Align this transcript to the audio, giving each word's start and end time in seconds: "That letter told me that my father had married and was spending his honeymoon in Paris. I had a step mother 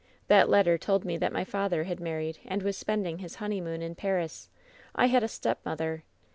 "That 0.29 0.49
letter 0.49 0.79
told 0.79 1.05
me 1.05 1.15
that 1.17 1.31
my 1.31 1.43
father 1.43 1.83
had 1.83 1.99
married 1.99 2.39
and 2.45 2.63
was 2.63 2.75
spending 2.75 3.19
his 3.19 3.35
honeymoon 3.35 3.83
in 3.83 3.93
Paris. 3.93 4.49
I 4.95 5.05
had 5.05 5.23
a 5.23 5.27
step 5.27 5.59
mother 5.63 6.05